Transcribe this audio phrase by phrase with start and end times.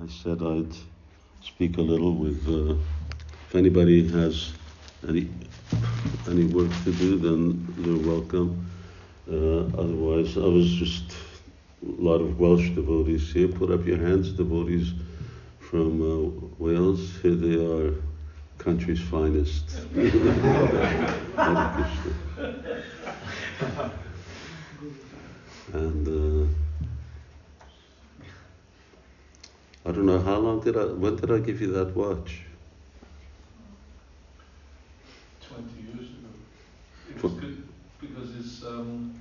[0.00, 0.76] I said I'd
[1.42, 2.76] speak a little with, uh,
[3.48, 4.52] if anybody has
[5.08, 5.28] any,
[6.28, 8.70] any work to do, then they're welcome.
[9.28, 11.16] Uh, otherwise, I was just
[11.82, 13.48] a lot of Welsh devotees here.
[13.48, 14.92] Put up your hands, devotees
[15.58, 17.18] from uh, Wales.
[17.20, 17.94] Here they are,
[18.58, 19.80] country's finest.
[25.72, 26.47] and uh,
[29.86, 30.84] I don't know how long did I.
[30.84, 32.42] When did I give you that watch?
[35.46, 36.28] Twenty years ago.
[37.14, 37.68] It was good
[38.00, 39.14] because it's um,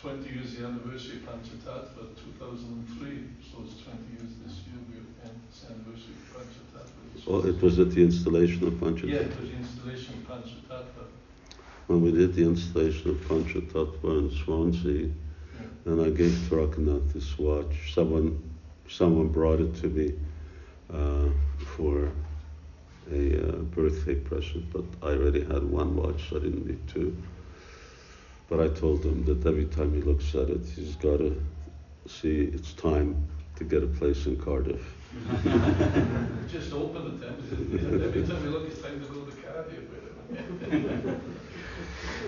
[0.00, 3.22] 20 years the anniversary of Panchatattva, 2003.
[3.52, 4.80] So it's 20 years this year.
[4.88, 7.28] We have the anniversary of Panchatattva.
[7.28, 9.08] Oh, it was at the installation of Panchatattva.
[9.08, 11.04] Yeah, it was the installation of Panchatattva.
[11.86, 15.92] When we did the installation of Panchatattva in Swansea, Yeah.
[15.92, 17.92] and I gave Taraknath this watch.
[17.94, 18.40] Someone,
[18.90, 20.12] someone brought it to me
[20.92, 21.28] uh,
[21.76, 22.10] for
[23.12, 27.16] a uh, birthday present, but I already had one watch, so I didn't need two.
[28.48, 31.40] But I told him that every time he looks at it, he's got to
[32.08, 33.16] see it's time
[33.56, 34.82] to get a place in Cardiff.
[36.48, 38.04] Just open the temple.
[38.04, 39.80] Every time you look, it's time to go to Cardiff.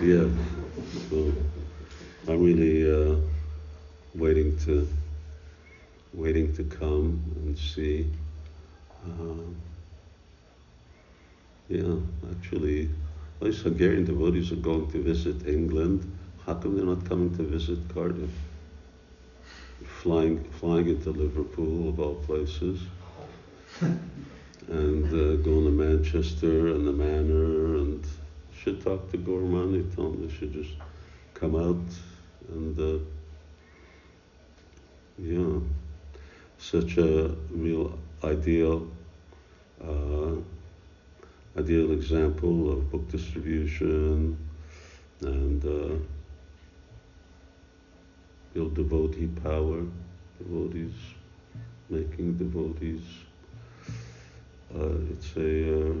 [0.01, 0.27] Yeah,
[1.09, 1.33] so
[2.27, 3.15] I'm really uh,
[4.15, 4.87] waiting to
[6.13, 8.07] waiting to come and see.
[9.05, 9.55] Um,
[11.69, 11.95] yeah,
[12.31, 12.89] actually,
[13.39, 16.09] least Hungarian devotees are going to visit England.
[16.45, 18.29] How come they're not coming to visit Cardiff?
[20.01, 22.81] Flying, flying into Liverpool of all places,
[23.81, 28.05] and uh, going to Manchester and the Manor, and
[28.57, 29.73] should talk to Gorman.
[29.73, 30.71] He told him they should just
[31.33, 31.81] come out
[32.49, 33.03] and uh,
[35.17, 35.59] yeah,
[36.63, 38.89] such a real ideal,
[39.83, 40.35] uh,
[41.57, 44.37] ideal example of book distribution
[45.21, 45.95] and uh,
[48.55, 49.81] real devotee power,
[50.37, 50.93] devotees
[51.89, 53.01] making devotees.
[54.73, 55.95] Uh, it's a uh,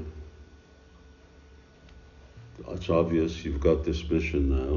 [2.69, 4.75] it's obvious you've got this mission now.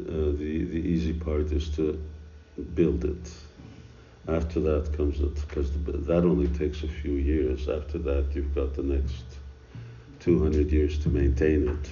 [0.00, 2.02] Uh, the the easy part is to
[2.74, 3.30] build it.
[4.26, 7.68] After that comes it because that only takes a few years.
[7.68, 9.24] After that, you've got the next
[10.20, 11.90] 200 years to maintain it,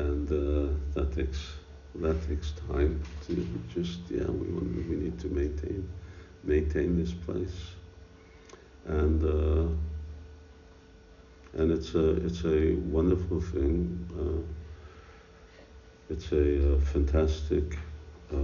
[0.00, 1.52] and uh, that takes
[1.96, 5.88] that takes time to just yeah we want, we need to maintain
[6.44, 7.74] maintain this place,
[8.86, 9.22] and.
[9.24, 9.68] Uh,
[11.56, 14.06] and it's a it's a wonderful thing.
[14.14, 14.42] Uh,
[16.10, 17.78] it's a, uh fantastic,
[18.32, 18.36] uh,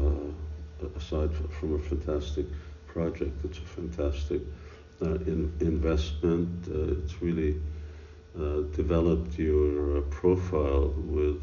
[0.96, 2.46] aside from a fantastic
[2.86, 4.42] project, it's a fantastic
[5.02, 6.48] uh, in, investment.
[6.68, 7.60] Uh, it's really
[8.38, 11.42] uh, developed your profile with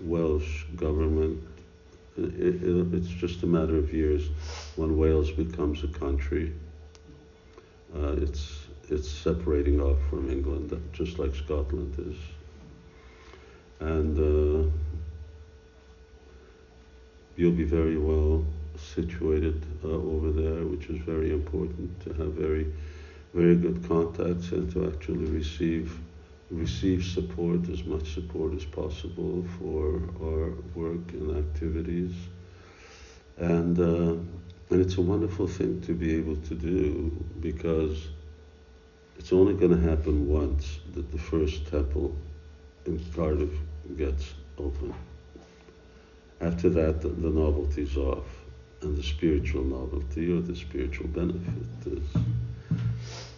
[0.00, 1.42] Welsh government.
[2.16, 4.28] It, it, it's just a matter of years
[4.76, 6.52] when Wales becomes a country.
[7.94, 12.16] it's it's separating off from England, just like Scotland is.
[13.80, 14.70] And uh,
[17.38, 18.44] you'll be very well
[18.76, 22.66] situated uh, over there, which is very important to have very,
[23.32, 25.98] very good contacts and to actually receive
[26.50, 32.14] receive support, as much support as possible for our work and activities.
[33.36, 34.16] And uh,
[34.70, 38.08] and it's a wonderful thing to be able to do because
[39.16, 42.14] it's only going to happen once that the first temple
[42.84, 43.54] in Cardiff
[43.96, 44.92] gets open.
[46.40, 48.26] After that, the, the novelty's off,
[48.82, 52.22] and the spiritual novelty or the spiritual benefit is.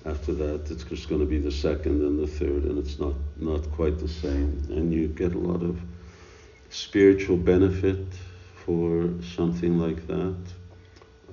[0.06, 3.14] After that, it's just going to be the second and the third, and it's not,
[3.36, 4.66] not quite the same.
[4.70, 5.78] And you get a lot of
[6.70, 8.06] spiritual benefit
[8.64, 10.36] for something like that.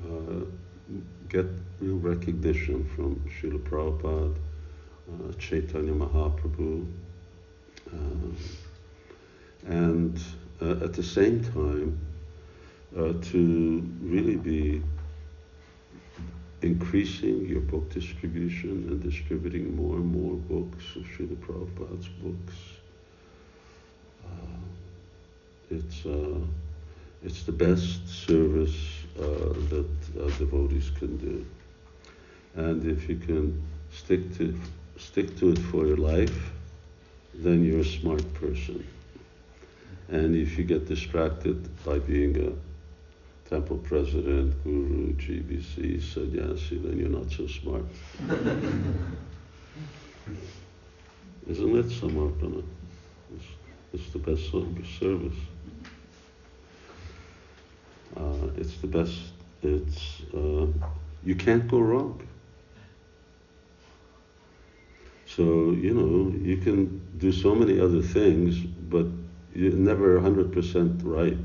[0.06, 0.46] Uh,
[1.30, 1.46] get
[1.80, 4.36] know, recognition from Srila Prabhupada,
[5.10, 6.86] uh, Chaitanya Mahaprabhu,
[7.94, 8.31] uh,
[9.68, 10.20] and
[10.62, 12.00] uh, at the same time
[12.98, 14.81] uh, to really be
[16.62, 22.56] increasing your book distribution and distributing more and more books of Srila Prabhupada's books.
[24.25, 24.59] Uh,
[25.69, 26.06] it's
[27.24, 28.77] it's the best service
[29.19, 29.24] uh,
[29.69, 29.89] that
[30.19, 31.45] uh, devotees can do.
[32.56, 33.62] And if you can
[33.92, 34.57] stick to
[34.98, 36.51] stick to it for your life,
[37.33, 38.86] then you're a smart person.
[40.09, 42.54] And if you get distracted by being a
[43.50, 47.83] temple president, guru, GBC, sannyasi, then you're not so smart.
[51.48, 52.63] Isn't it, Samarpana?
[53.36, 53.45] It's,
[53.94, 55.38] it's the best service.
[58.15, 59.18] Uh, it's the best,
[59.62, 60.68] it's, uh,
[61.24, 62.21] you can't go wrong.
[65.25, 69.06] So, you know, you can do so many other things, but
[69.54, 71.38] you're never 100% right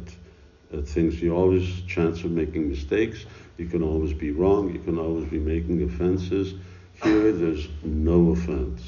[0.72, 1.20] at things.
[1.20, 3.26] You always chance of making mistakes.
[3.58, 4.72] You can always be wrong.
[4.72, 6.54] You can always be making offenses.
[7.02, 8.82] Here, there's no offense.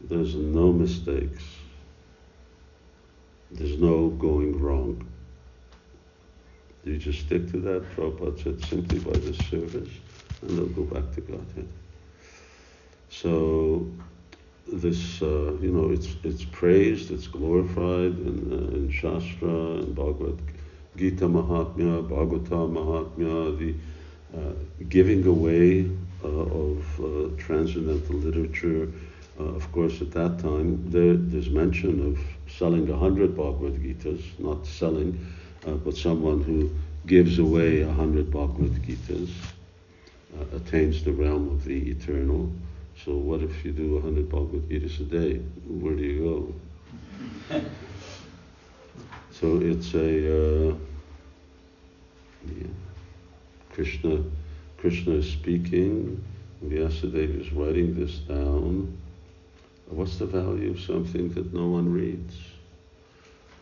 [0.00, 1.42] There's no mistakes.
[3.50, 5.06] There's no going wrong.
[6.84, 9.88] You just stick to that, Prabhupada said, simply by this service,
[10.42, 11.68] and they'll go back to Godhead.
[13.08, 13.86] So
[14.72, 20.38] this, uh, you know, it's it's praised, it's glorified in, uh, in Shastra and Bhagavad
[20.96, 23.74] Gita Mahatmya, Bhagavata Mahatmya, the
[24.36, 24.52] uh,
[24.88, 25.88] giving away
[26.24, 28.90] uh, of uh, transcendental literature.
[29.38, 32.18] Uh, of course, at that time, there, there's mention of
[32.50, 35.18] selling a hundred Bhagavad Gitas, not selling,
[35.84, 36.70] but someone who
[37.06, 39.30] gives away a hundred Bhagavad Gitas
[40.52, 42.52] attains the realm of the eternal.
[43.02, 45.36] So what if you do 100 Bhagavad Gita's a day?
[45.66, 46.54] Where do you
[47.50, 47.60] go?
[49.30, 50.74] so it's a uh,
[52.46, 52.66] yeah.
[53.72, 54.22] Krishna.
[54.78, 56.22] Krishna is speaking.
[56.64, 58.96] Vyasadeva is writing this down.
[59.88, 62.36] What's the value of something that no one reads?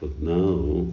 [0.00, 0.86] But now,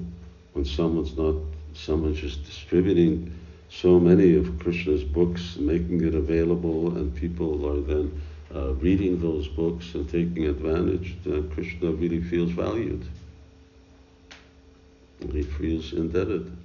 [0.53, 1.35] when someone's not,
[1.73, 3.31] someone's just distributing
[3.69, 8.19] so many of Krishna's books, making it available, and people are then
[8.55, 13.05] uh, reading those books and taking advantage, then Krishna really feels valued.
[15.31, 16.55] He feels indebted.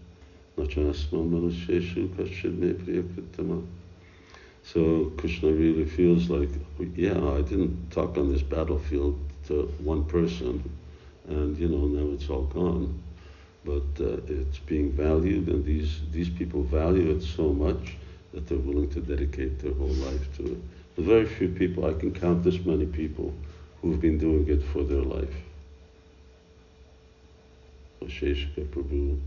[4.63, 6.49] So Krishna really feels like,
[6.95, 10.63] yeah, I didn't talk on this battlefield to one person,
[11.29, 13.03] and you know now it's all gone,
[13.65, 17.97] but uh, it's being valued, and these these people value it so much
[18.33, 20.59] that they're willing to dedicate their whole life to it.
[20.97, 23.35] Very few people, I can count this many people
[23.83, 25.35] who've been doing it for their life.
[28.01, 29.19] Prabhu,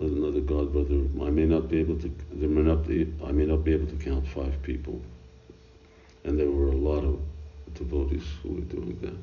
[0.00, 1.00] another god brother.
[1.22, 2.14] I may not be able to.
[2.32, 3.12] There may not be.
[3.24, 5.00] I may not be able to count five people,
[6.24, 7.18] and there were a lot of
[7.74, 9.14] devotees who were doing that.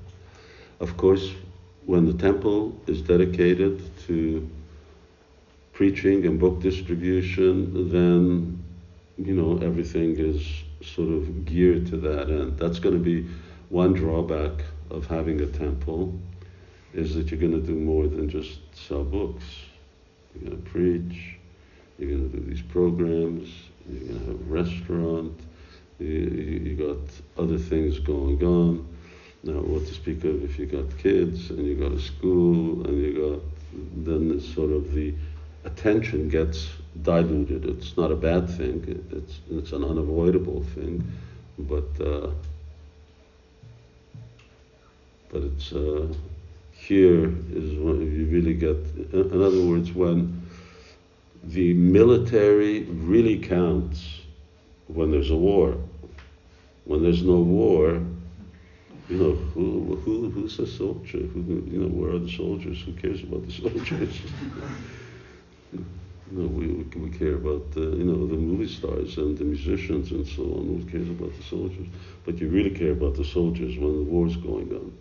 [0.80, 1.32] Of course,
[1.86, 4.50] when the temple is dedicated to
[5.74, 8.64] preaching and book distribution, then
[9.18, 10.46] you know everything is
[10.82, 12.58] sort of geared to that end.
[12.58, 13.28] That's going to be
[13.70, 16.18] one drawback of having a temple,
[16.94, 19.44] is that you're going to do more than just sell books.
[20.34, 21.36] You're going to preach,
[21.98, 23.50] you're going to do these programs,
[23.90, 25.40] you're going to have a restaurant,
[26.00, 28.88] you, you, got other things going on.
[29.44, 33.02] Now, what to speak of if you got kids and you got a school and
[33.02, 35.14] you got, then it's sort of the
[35.66, 36.68] attention gets
[37.04, 37.66] diluted.
[37.66, 39.04] It's not a bad thing.
[39.12, 41.04] It's it's an unavoidable thing,
[41.58, 42.32] but uh,
[45.32, 46.08] but it's uh,
[46.74, 48.78] here is when you really get.
[49.14, 50.42] In other words, when
[51.44, 54.20] the military really counts
[54.90, 55.78] when there's a war.
[56.86, 58.02] When there's no war,
[59.08, 61.20] you know, who, who, who's a soldier?
[61.20, 62.82] Who, you know, where are the soldiers?
[62.82, 64.22] Who cares about the soldiers?
[66.32, 66.68] You know, we,
[67.00, 70.68] we care about you know the movie stars and the musicians and so on.
[70.68, 71.88] Who cares about the soldiers?
[72.26, 74.94] But you really care about the soldiers when the war's going on.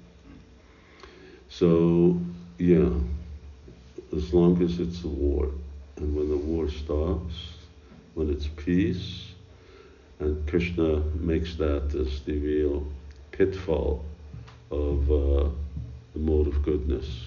[1.48, 2.18] So
[2.58, 2.90] yeah,
[4.14, 5.50] as long as it's a war,
[5.96, 7.34] and when the war stops,
[8.14, 9.32] when it's peace,
[10.20, 12.86] and Krishna makes that as the real
[13.32, 14.04] pitfall
[14.70, 15.48] of uh,
[16.14, 17.26] the mode of goodness,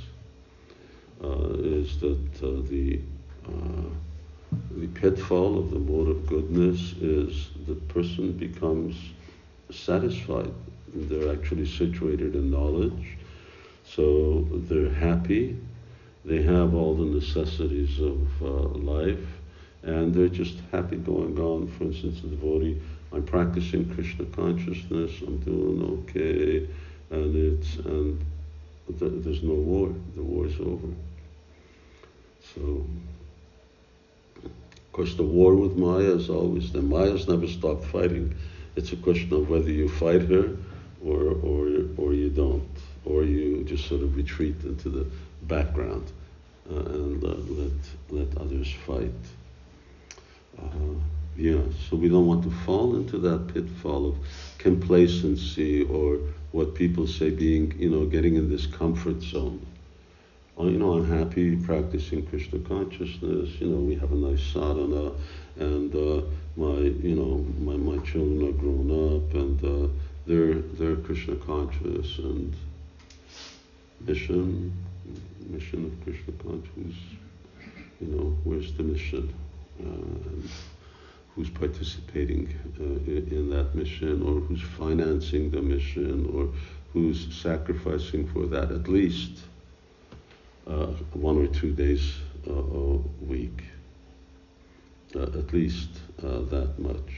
[1.23, 2.99] uh, is that uh, the
[3.47, 3.89] uh,
[4.71, 8.95] the pitfall of the mode of goodness is the person becomes
[9.69, 10.51] satisfied.
[10.93, 13.17] They're actually situated in knowledge,
[13.85, 15.57] so they're happy.
[16.25, 19.25] They have all the necessities of uh, life,
[19.83, 21.67] and they're just happy going on.
[21.77, 22.81] For instance, a devotee,
[23.13, 25.11] I'm practicing Krishna consciousness.
[25.21, 26.67] I'm doing okay,
[27.09, 28.19] and it's and
[28.99, 29.93] th- there's no war.
[30.15, 30.87] The war is over.
[32.55, 32.85] So.
[34.91, 36.81] Of course, the war with Maya is always there.
[36.81, 38.35] Maya's never stopped fighting.
[38.75, 40.57] It's a question of whether you fight her
[41.05, 41.67] or, or,
[41.97, 42.67] or you don't,
[43.05, 45.07] or you just sort of retreat into the
[45.43, 46.11] background.
[46.69, 47.71] uh, and uh, let
[48.09, 49.11] let others fight.
[50.59, 50.95] Uh,
[51.37, 54.15] yeah, so we don't want to fall into that pitfall of
[54.57, 56.19] complacency or
[56.51, 59.65] what people say being, you know, getting in this comfort zone.
[60.59, 63.49] You know, I'm happy practicing Krishna consciousness.
[63.59, 65.11] You know, we have a nice sadhana,
[65.57, 66.21] and uh,
[66.55, 69.87] my, you know, my, my children are grown up, and uh,
[70.27, 72.55] they're they're Krishna conscious, and
[74.01, 74.71] mission,
[75.49, 76.95] mission of Krishna consciousness.
[77.99, 79.33] You know, where's the mission?
[79.79, 80.49] Uh, and
[81.35, 86.49] who's participating uh, in that mission, or who's financing the mission, or
[86.93, 89.39] who's sacrificing for that at least
[90.67, 92.15] uh, one or two days
[92.47, 93.63] uh, a week,
[95.15, 95.89] uh, at least
[96.23, 97.11] uh, that much.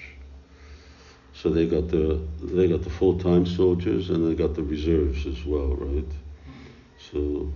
[1.34, 5.44] So they got the they got the full-time soldiers and they got the reserves as
[5.46, 6.12] well, right?
[7.12, 7.52] So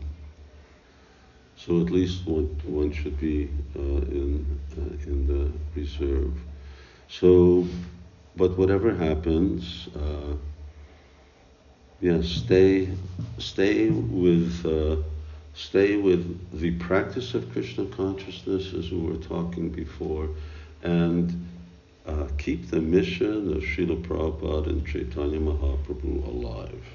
[1.56, 4.46] so at least one one should be uh, in
[4.78, 6.34] uh, in the reserve.
[7.10, 7.68] So,
[8.36, 10.36] but whatever happens, uh,
[12.02, 12.90] yeah, stay
[13.40, 14.66] stay with
[15.58, 20.30] stay with the practice of Krishna consciousness as we were talking before,
[20.84, 21.50] and
[22.06, 26.86] uh, keep the mission of Srila Prabhupada and Chaitanya Mahaprabhu alive.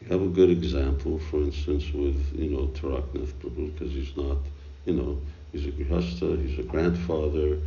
[0.00, 4.38] You have a good example, for instance, with, you know, Taraknath Prabhu, because he's not,
[4.86, 5.20] you know,
[5.52, 7.58] he's a grihasta, he's a grandfather,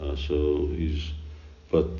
[0.00, 1.12] uh, so he's,
[1.70, 1.90] but,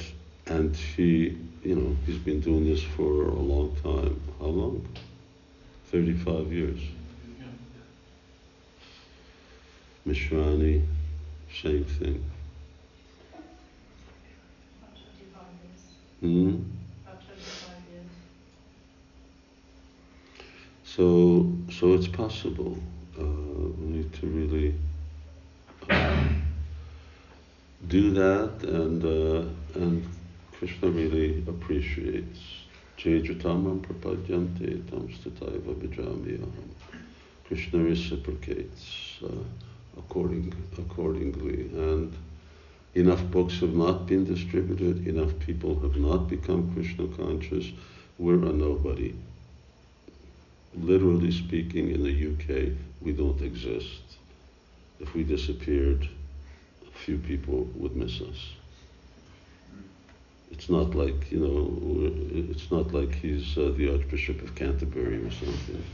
[0.47, 4.21] and he, you know, he's been doing this for a long time.
[4.39, 4.87] How long?
[5.91, 6.81] 35 years.
[10.07, 10.83] Mishrani,
[11.63, 12.25] same thing.
[14.95, 15.83] 25 years.
[16.21, 16.63] Hmm?
[17.05, 18.07] About 25 years.
[20.85, 22.79] So, so it's possible.
[23.19, 24.75] Uh, we need to really
[25.91, 26.25] uh,
[27.89, 30.07] do that, and uh, and
[30.53, 32.39] Krishna really appreciates
[33.01, 36.69] Chejatamam prapadyante tam stataiva bhajamiyaham.
[37.47, 39.29] Krishna reciprocates uh,
[39.97, 41.71] according, accordingly.
[41.73, 42.13] And
[42.95, 47.73] enough books have not been distributed, enough people have not become Krishna conscious.
[48.19, 49.15] We're a nobody.
[50.75, 54.03] Literally speaking, in the UK, we don't exist.
[55.01, 56.07] If we disappeared,
[56.93, 58.60] few people would miss us
[60.51, 65.31] it's not like you know it's not like he's uh, the Archbishop of Canterbury or
[65.31, 65.85] something.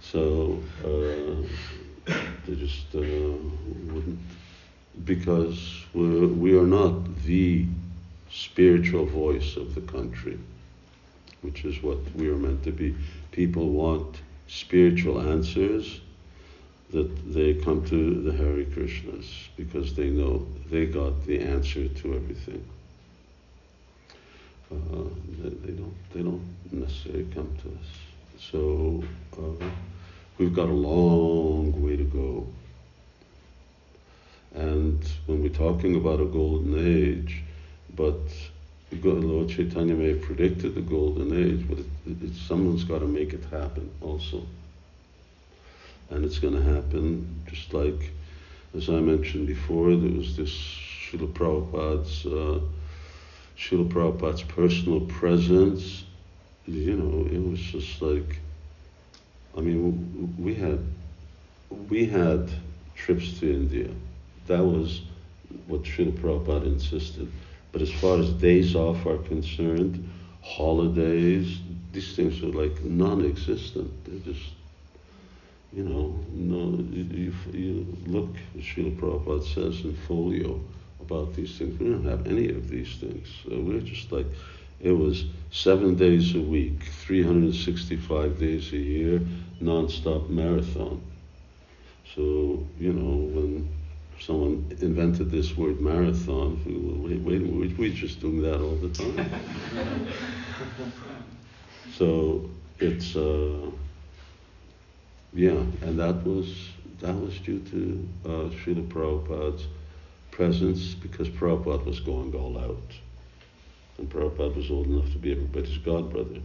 [0.00, 2.12] So uh,
[2.46, 4.18] they just uh, wouldn't
[5.04, 7.66] because we're, we are not the
[8.30, 10.38] spiritual voice of the country,
[11.42, 12.94] which is what we are meant to be.
[13.32, 16.00] People want spiritual answers
[16.90, 19.26] that they come to the Hare Krishnas
[19.56, 22.64] because they know they got the answer to everything.
[24.92, 25.08] Uh,
[25.42, 27.88] they, they, don't they don't necessarily come to us.
[28.50, 29.04] So
[29.38, 29.64] uh,
[30.38, 32.46] we've got a long way to go.
[34.54, 37.42] And when we're talking about a golden age,
[37.96, 38.20] but
[39.02, 41.86] Lord Chaitanya may have predicted the golden age, but it,
[42.22, 44.46] it, someone's got to make it happen also.
[46.10, 48.12] And it's going to happen just like,
[48.76, 52.60] as I mentioned before, there was this Srila Prabhupada's uh,
[53.58, 56.04] Srila Prabhupada's personal presence,
[56.66, 58.38] you know, it was just like,
[59.56, 60.84] I mean, we had,
[61.88, 62.50] we had
[62.94, 63.90] trips to India.
[64.46, 65.02] That was
[65.66, 67.30] what Srila Prabhupada insisted.
[67.72, 70.08] But as far as days off are concerned,
[70.42, 71.58] holidays,
[71.92, 73.90] these things are like non-existent.
[74.04, 74.50] They're just,
[75.72, 76.84] you know, no.
[76.92, 80.60] You, you, look, Srila Prabhupada says in folio,
[81.10, 81.78] about these things.
[81.78, 83.28] We don't have any of these things.
[83.42, 84.26] So we're just like,
[84.80, 89.20] it was seven days a week, 365 days a year,
[89.60, 91.00] non-stop marathon.
[92.14, 93.68] So, you know, when
[94.20, 98.76] someone invented this word marathon, we were, wait, wait, wait, we're just doing that all
[98.76, 99.30] the time.
[101.94, 103.70] so it's, uh,
[105.32, 105.50] yeah,
[105.82, 106.68] and that was,
[107.00, 109.66] that was due to uh, Srila Prabhupada's
[110.34, 112.92] presence because Prabhupada was going all out.
[113.98, 116.42] And Prabhupada was old enough to be everybody's godbrother.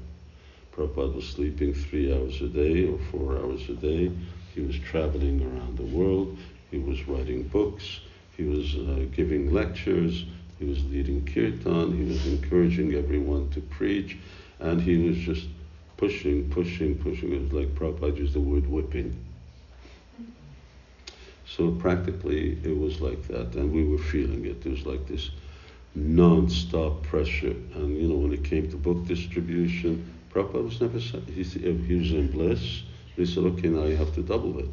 [0.71, 4.11] Prabhupada was sleeping three hours a day or four hours a day.
[4.53, 6.37] He was traveling around the world.
[6.69, 8.01] He was writing books.
[8.37, 10.25] He was uh, giving lectures.
[10.59, 11.97] He was leading kirtan.
[11.97, 14.17] He was encouraging everyone to preach.
[14.59, 15.47] And he was just
[15.97, 17.33] pushing, pushing, pushing.
[17.33, 19.25] It was like Prabhupada used the word whipping.
[21.55, 24.65] So practically it was like that, and we were feeling it.
[24.65, 25.31] It was like this
[25.95, 27.55] non-stop pressure.
[27.75, 31.95] And you know, when it came to book distribution, Prabhupada was never, he, oh, he
[31.95, 32.83] was in bliss.
[33.17, 34.69] They said, okay, now you have to double it.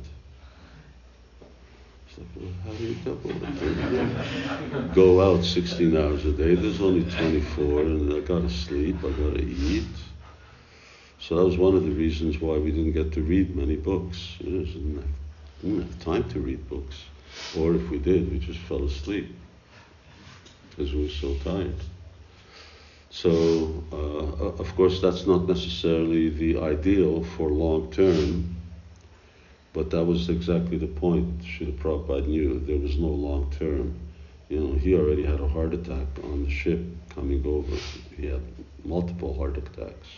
[2.35, 4.95] Well, how do you double it?
[4.95, 9.43] Go out 16 hours a day, there's only 24, and I gotta sleep, I gotta
[9.43, 9.85] eat.
[11.19, 14.37] So that was one of the reasons why we didn't get to read many books.
[15.63, 16.97] Didn't have time to read books.
[17.59, 19.35] Or if we did, we just fell asleep
[20.71, 21.75] because we were so tired.
[23.11, 28.57] So, uh, of course, that's not necessarily the ideal for long term,
[29.73, 31.41] but that was exactly the point.
[31.41, 33.99] Srila Prabhupada knew there was no long term.
[34.49, 36.81] You know, he already had a heart attack on the ship
[37.15, 37.75] coming over.
[38.17, 38.43] He had
[38.85, 40.09] multiple heart attacks.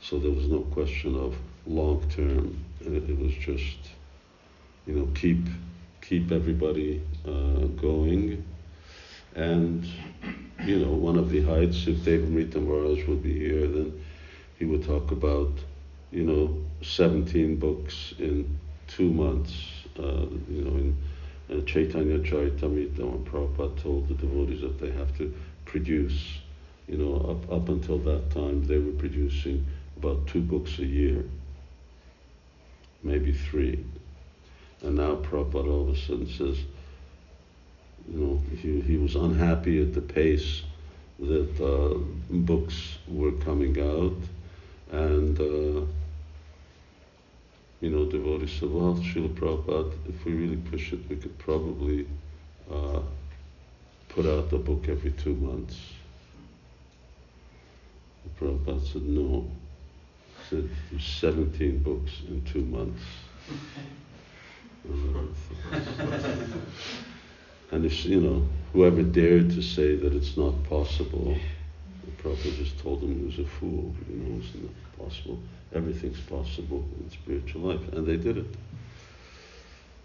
[0.00, 2.64] So there was no question of long term.
[2.80, 3.78] It, it was just,
[4.86, 5.38] you know, keep
[6.00, 8.44] keep everybody uh, going.
[9.34, 9.86] And,
[10.64, 14.02] you know, one of the heights, if Jayadvaita Maharaj would be here, then
[14.58, 15.52] he would talk about,
[16.10, 19.52] you know, 17 books in two months,
[19.98, 20.96] uh, you know, in
[21.50, 26.38] uh, Chaitanya Charitamrita, when Prabhupada told the devotees that they have to produce,
[26.86, 29.66] you know, up, up until that time, they were producing
[29.96, 31.24] about two books a year,
[33.02, 33.84] maybe three.
[34.82, 36.58] And now Prabhupada all of a sudden says,
[38.08, 40.62] you know, he, he was unhappy at the pace
[41.18, 41.98] that uh,
[42.30, 44.16] books were coming out,
[44.92, 45.86] and uh,
[47.80, 52.06] you know, devotees said, well, Srila Prabhupada, if we really push it, we could probably
[52.70, 53.00] uh,
[54.08, 55.76] put out the book every two months.
[58.40, 59.46] Prabhupada said, no.
[60.50, 60.68] He said,
[61.00, 63.02] 17 books in two months.
[67.72, 71.36] And if, you know, whoever dared to say that it's not possible,
[72.04, 73.94] the Prabhupada just told him he was a fool.
[74.08, 75.38] You know, it's not possible.
[75.74, 77.92] Everything's possible in spiritual life.
[77.92, 78.46] And they did it.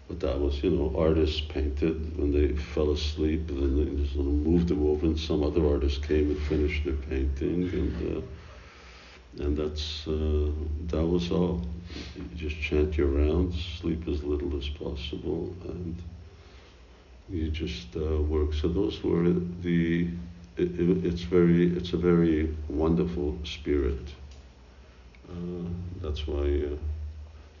[0.08, 4.16] But that was, you know, artists painted when they fell asleep, and then they just
[4.16, 8.20] moved them over, and some other artist came and finished their painting, and uh,
[9.38, 10.50] and that's uh,
[10.88, 11.62] that was all.
[12.16, 15.96] You just chant your rounds, sleep as little as possible, and
[17.28, 18.54] you just uh, work.
[18.54, 19.30] So those were
[19.62, 20.08] the.
[20.56, 21.74] It, it, it's very.
[21.76, 24.14] It's a very wonderful spirit.
[25.28, 25.68] Uh,
[26.02, 26.76] that's why uh,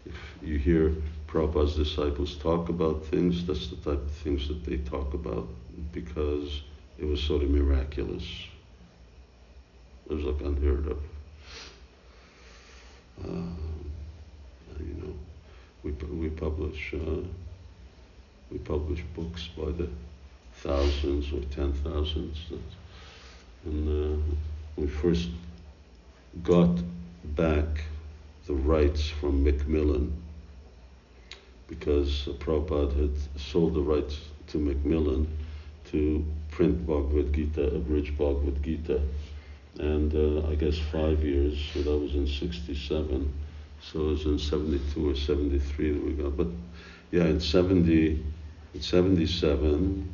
[0.04, 0.94] if you hear
[1.26, 5.48] Prabhupada's disciples talk about things, that's the type of things that they talk about
[5.92, 6.62] because
[6.98, 8.24] it was sort of miraculous.
[10.10, 10.98] It was like unheard of.
[13.24, 13.28] Uh,
[14.78, 15.14] you know,
[16.10, 17.22] we publish uh,
[18.50, 19.88] we publish books by the
[20.54, 22.38] thousands or ten thousands.
[23.64, 24.36] And uh,
[24.76, 25.28] we first
[26.42, 26.76] got
[27.36, 27.84] back
[28.46, 30.12] the rights from Macmillan
[31.68, 35.26] because Prabhupada had sold the rights to Macmillan
[35.90, 39.00] to print Bhagavad Gita, abridged Bhagavad Gita.
[39.78, 43.32] And uh, I guess five years, so that was in 67.
[43.90, 46.36] So it was in 72 or 73 that we got.
[46.36, 46.48] But
[47.10, 48.24] yeah, in 70,
[48.74, 50.12] in 77,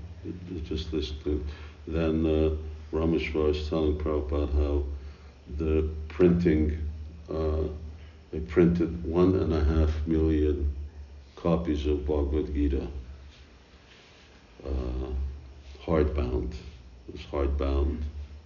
[0.64, 1.46] just listening,
[1.87, 4.85] then uh, Rameshwar was telling Prabhupada how
[5.57, 6.78] the printing,
[7.33, 7.68] uh,
[8.33, 10.74] they printed one and a half million
[11.37, 12.87] copies of Bhagavad Gita,
[14.64, 15.11] uh,
[15.85, 16.52] hardbound.
[17.09, 18.02] It was hardbound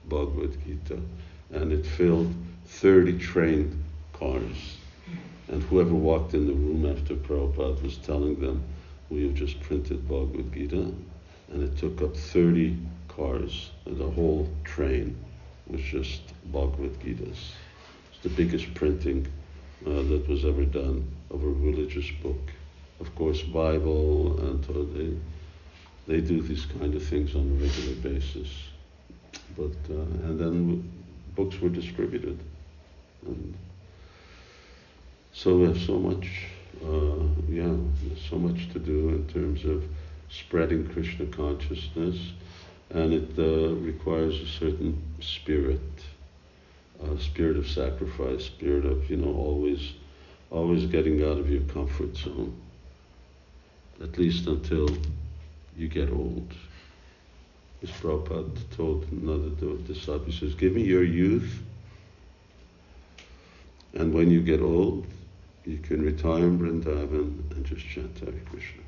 [0.09, 1.01] Bhagavad Gita,
[1.53, 2.33] and it filled
[2.67, 4.77] 30 train cars.
[5.49, 8.63] And whoever walked in the room after Prabhupada was telling them,
[9.11, 10.93] we have just printed Bhagavad Gita,
[11.53, 12.79] and it took up 30
[13.09, 15.17] cars, and the whole train
[15.67, 16.21] was just
[16.53, 17.53] Bhagavad Gitas.
[18.11, 19.27] It's the biggest printing
[19.87, 22.51] uh, that was ever done of a religious book.
[23.01, 25.17] Of course, Bible and Torah, they,
[26.07, 28.49] they do these kind of things on a regular basis.
[29.57, 30.93] But, uh, and then
[31.35, 32.39] books were distributed.
[33.27, 33.55] And
[35.33, 36.47] so we have so much
[36.85, 39.85] uh, yeah, there's so much to do in terms of
[40.29, 42.33] spreading Krishna consciousness,
[42.90, 45.81] and it uh, requires a certain spirit,
[47.18, 49.92] spirit of sacrifice, spirit of you know always,
[50.51, 52.61] always getting out of your comfort zone.
[54.03, 54.88] At least until
[55.77, 56.53] you get old.
[57.83, 59.51] As Prabhupada told another
[59.87, 61.62] disciple, he says, "Give me your youth."
[63.95, 65.07] And when you get old,
[65.64, 68.83] you can retire in Vrindavan and just chant Hare Krishna.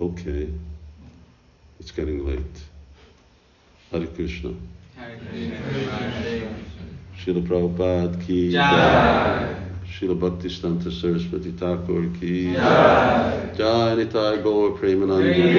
[0.00, 0.48] Okay,
[1.80, 2.40] it's getting late.
[3.90, 4.52] Hare Krishna.
[4.96, 5.56] Hare Krishna,
[7.18, 9.54] Srila Prabhupada ki Jai.
[9.86, 13.50] Srila Bhaktisiddhanta Saraswati Thakur ki Jai.
[13.56, 15.52] Jai Nitai Gaur Premanandi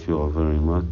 [0.00, 0.90] Thank you all very much.